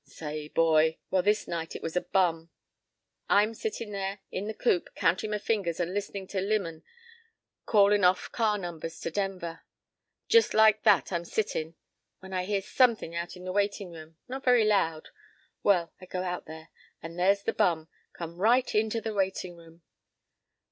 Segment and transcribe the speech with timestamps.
[0.07, 2.49] Say, boy!" "Well, this night it was a bum.
[3.29, 6.81] I'm sittin' there in the coop, countin' my fingers and listenin' to Limon
[7.67, 13.45] calling off car numbers to Denver—just like that I'm sittin'—when I hear somethin' out in
[13.45, 14.17] the waitin' room.
[14.27, 16.69] Not very loud.—Well, I go out there,
[17.03, 17.87] and there's the bum.
[18.13, 19.83] Come right into the waitin' room.